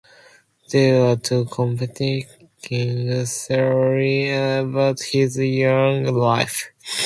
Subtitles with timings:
[0.71, 2.25] There are two competing
[2.57, 6.71] theories about his young life.